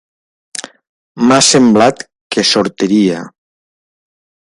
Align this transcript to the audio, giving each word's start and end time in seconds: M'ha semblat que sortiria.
M'ha 1.27 1.37
semblat 1.47 2.01
que 2.37 2.45
sortiria. 2.53 3.21